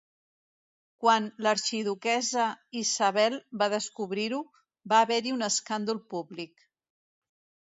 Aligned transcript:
Quan 1.03 1.25
l'arxiduquessa 1.47 2.45
Isabel 2.81 3.37
va 3.63 3.69
descobrir-ho, 3.77 4.41
va 4.95 5.03
haver-hi 5.05 5.35
un 5.41 5.51
escàndol 5.53 6.03
públic. 6.17 6.67